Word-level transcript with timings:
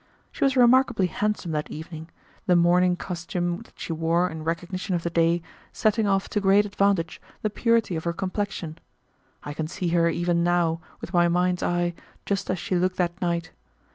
She 0.31 0.43
was 0.43 0.57
remarkably 0.57 1.05
handsome 1.05 1.51
that 1.51 1.69
evening, 1.69 2.09
the 2.47 2.55
mourning 2.55 2.95
costume 2.95 3.57
that 3.61 3.79
she 3.79 3.93
wore 3.93 4.27
in 4.31 4.43
recognition 4.43 4.95
of 4.95 5.03
the 5.03 5.11
day 5.11 5.43
setting 5.71 6.07
off 6.07 6.27
to 6.29 6.41
great 6.41 6.65
advantage 6.65 7.21
the 7.43 7.51
purity 7.51 7.95
of 7.95 8.05
her 8.05 8.11
complexion. 8.13 8.79
I 9.43 9.53
can 9.53 9.67
see 9.67 9.89
her 9.89 10.09
even 10.09 10.43
now 10.43 10.81
with 11.01 11.13
my 11.13 11.27
mind's 11.27 11.61
eye 11.61 11.93
just 12.25 12.49
as 12.49 12.57
she 12.57 12.75
looked 12.75 12.97
that 12.97 13.21
night. 13.21 13.51